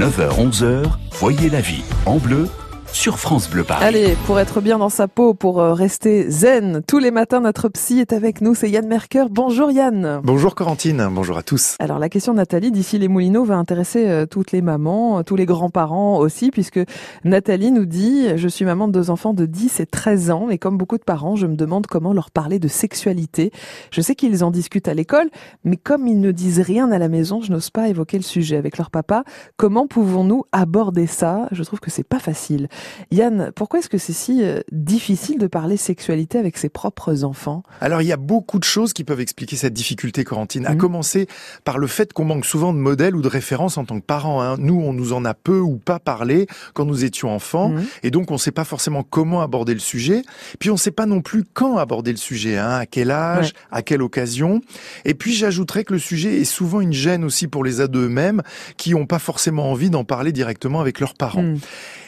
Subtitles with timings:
[0.00, 2.48] 9h-11h, voyez la vie en bleu
[2.92, 3.84] sur France Bleu Paris.
[3.84, 7.68] Allez, pour être bien dans sa peau, pour euh, rester zen, tous les matins, notre
[7.68, 9.26] psy est avec nous, c'est Yann Merker.
[9.30, 10.20] Bonjour Yann.
[10.22, 11.76] Bonjour Corentine, bonjour à tous.
[11.78, 15.36] Alors la question de Nathalie d'ici les Moulineaux va intéresser euh, toutes les mamans, tous
[15.36, 16.80] les grands-parents aussi, puisque
[17.24, 20.58] Nathalie nous dit, je suis maman de deux enfants de 10 et 13 ans, et
[20.58, 23.50] comme beaucoup de parents, je me demande comment leur parler de sexualité.
[23.90, 25.30] Je sais qu'ils en discutent à l'école,
[25.64, 28.56] mais comme ils ne disent rien à la maison, je n'ose pas évoquer le sujet
[28.56, 29.24] avec leur papa.
[29.56, 31.48] Comment pouvons-nous aborder ça?
[31.52, 32.68] Je trouve que c'est pas facile.
[33.10, 37.62] Yann, pourquoi est-ce que c'est si euh, difficile de parler sexualité avec ses propres enfants?
[37.80, 40.66] Alors il y a beaucoup de choses qui peuvent expliquer cette difficulté, Corentine.
[40.66, 40.78] À Mhm.
[40.78, 41.26] commencer
[41.64, 44.40] par le fait qu'on manque souvent de modèles ou de références en tant que parents.
[44.42, 44.56] hein.
[44.58, 47.84] Nous, on nous en a peu ou pas parlé quand nous étions enfants, Mhm.
[48.02, 50.22] et donc on ne sait pas forcément comment aborder le sujet.
[50.58, 53.46] Puis on ne sait pas non plus quand aborder le sujet, hein, à quel âge,
[53.46, 53.52] Ouais.
[53.78, 54.60] à quelle occasion.
[55.04, 58.42] Et puis j'ajouterais que le sujet est souvent une gêne aussi pour les ados eux-mêmes
[58.76, 61.42] qui n'ont pas forcément envie d'en parler directement avec leurs parents.
[61.42, 61.58] Hmm.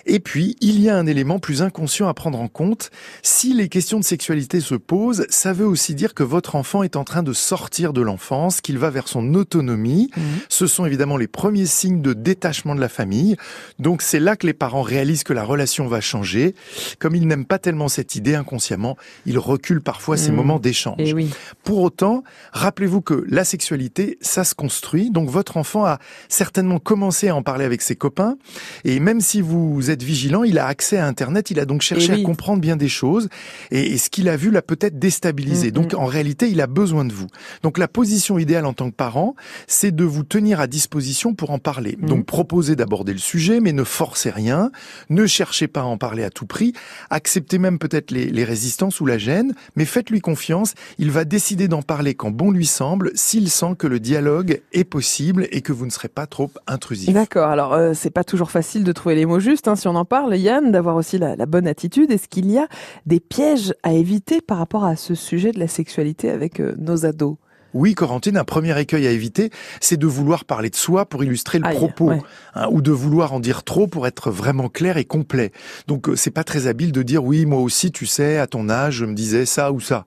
[0.06, 2.90] Et puis, il y a un élément plus inconscient à prendre en compte.
[3.22, 6.96] Si les questions de sexualité se posent, ça veut aussi dire que votre enfant est
[6.96, 10.10] en train de sortir de l'enfance, qu'il va vers son autonomie.
[10.16, 10.22] Mhm.
[10.48, 13.36] Ce sont évidemment les premiers signes de détachement de la famille.
[13.78, 16.54] Donc c'est là que les parents réalisent que la relation va changer.
[16.98, 20.36] Comme ils n'aiment pas tellement cette idée inconsciemment, ils reculent parfois ces Mhm.
[20.36, 21.12] moments d'échange.
[21.14, 21.30] Oui.
[21.64, 25.10] Pour autant, rappelez-vous que la sexualité, ça se construit.
[25.10, 25.98] Donc votre enfant a
[26.28, 28.36] certainement commencé à en parler avec ses copains.
[28.84, 31.50] Et même si vous êtes vigilant, il a accès à Internet.
[31.50, 32.22] Il a donc cherché oui.
[32.22, 33.28] à comprendre bien des choses.
[33.70, 35.68] Et, et ce qu'il a vu l'a peut-être déstabilisé.
[35.68, 35.72] Mhm.
[35.72, 37.28] Donc en réalité, il a besoin de vous.
[37.62, 39.34] Donc la position idéale en tant que parent,
[39.66, 41.96] c'est de vous tenir à disposition pour en parler.
[42.00, 42.08] Mhm.
[42.08, 44.70] Donc proposez d'aborder le sujet, mais ne forcez rien.
[45.10, 46.72] Ne cherchez pas à en parler à tout prix.
[47.10, 50.74] Acceptez même peut-être les, les résistances ou la gêne, mais faites-lui confiance.
[50.98, 54.84] Il va décider d'en parler quand bon lui semble, s'il sent que le dialogue est
[54.84, 57.12] possible et que vous ne serez pas trop intrusif.
[57.12, 57.48] D'accord.
[57.48, 60.04] Alors, euh, c'est pas toujours facile de trouver les mots justes, hein, si on en
[60.04, 62.12] parle, Yann, d'avoir aussi la, bonne attitude.
[62.12, 62.68] Est-ce qu'il y a
[63.04, 67.04] des pièges à éviter par rapport à ce sujet de la sexualité avec euh, nos
[67.04, 67.36] ados?
[67.74, 69.50] Oui, Corentine, un premier écueil à éviter,
[69.80, 72.20] c'est de vouloir parler de soi pour illustrer le Aïe, propos, ouais.
[72.54, 75.52] hein, ou de vouloir en dire trop pour être vraiment clair et complet.
[75.86, 78.68] Donc euh, c'est pas très habile de dire oui, moi aussi, tu sais, à ton
[78.68, 80.04] âge, je me disais ça ou ça.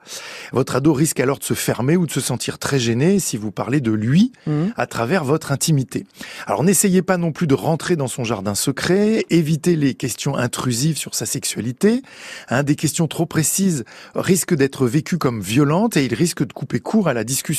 [0.54, 3.52] Votre ado risque alors de se fermer ou de se sentir très gêné si vous
[3.52, 4.74] parlez de lui Mhm.
[4.78, 6.06] à travers votre intimité.
[6.48, 10.98] Alors n'essayez pas non plus de rentrer dans son jardin secret, évitez les questions intrusives
[10.98, 12.02] sur sa sexualité.
[12.50, 16.80] Hein, des questions trop précises risquent d'être vécues comme violentes et il risque de couper
[16.80, 17.55] court à la discussion.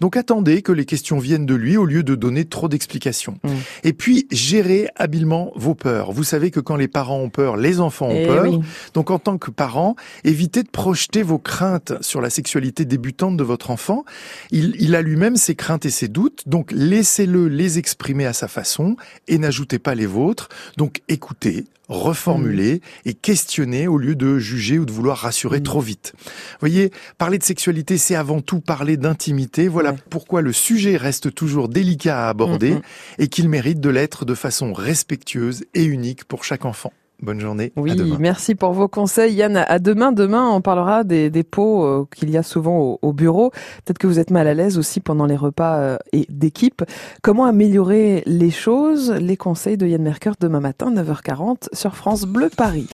[0.00, 3.38] Donc attendez que les questions viennent de lui au lieu de donner trop d'explications.
[3.44, 3.48] Mm.
[3.84, 6.12] Et puis gérez habilement vos peurs.
[6.12, 8.44] Vous savez que quand les parents ont peur, les enfants ont Eh peur.
[8.44, 8.60] oui.
[8.94, 13.44] Donc en tant que parent, évitez de projeter vos craintes sur la sexualité débutante de
[13.44, 14.04] votre enfant.
[14.50, 18.48] Il, il a lui-même ses craintes et ses doutes, donc laissez-le les exprimer à sa
[18.48, 18.96] façon
[19.28, 20.48] et n'ajoutez pas les vôtres.
[20.76, 25.62] Donc écoutez, reformulez et questionnez au lieu de juger ou de vouloir rassurer Mm.
[25.64, 26.12] trop vite.
[26.24, 26.30] Vous
[26.60, 29.68] voyez, parler de sexualité, c'est avant tout parler d'intimité.
[29.68, 29.98] Voilà Ouais.
[30.10, 32.82] pourquoi le sujet reste toujours délicat à aborder Mm, mm.
[33.18, 36.92] et qu'il mérite de l'être de façon respectueuse et unique pour chaque enfant.
[37.22, 37.72] Bonne journée.
[37.76, 39.34] Oui, merci pour vos conseils.
[39.34, 40.12] Yann, à demain.
[40.12, 43.50] Demain, on parlera des, des pots euh, qu'il y a souvent au, au bureau.
[43.84, 46.84] Peut-être que vous êtes mal à l'aise aussi pendant les repas euh, et d'équipe.
[47.22, 49.12] Comment améliorer les choses?
[49.12, 52.84] Les conseils de Yann Merker demain matin, 9h40 sur France Bleu Paris.